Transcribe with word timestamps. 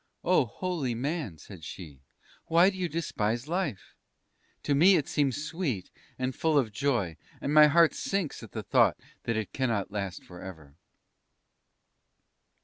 "Oh, 0.23 0.45
Holy 0.45 0.95
Man," 0.95 1.37
said 1.37 1.63
she: 1.63 1.99
"why 2.47 2.71
do 2.71 2.77
you 2.79 2.89
despise 2.89 3.47
life? 3.47 3.93
To 4.63 4.73
me 4.73 4.95
it 4.95 5.07
seems 5.07 5.45
sweet 5.45 5.91
and 6.17 6.35
full 6.35 6.57
of 6.57 6.71
joy, 6.71 7.17
and 7.39 7.53
my 7.53 7.67
heart 7.67 7.93
sinks 7.93 8.41
at 8.41 8.51
the 8.51 8.63
thought 8.63 8.97
that 9.25 9.37
it 9.37 9.53
cannot 9.53 9.91
last 9.91 10.23
forever!"... 10.23 10.73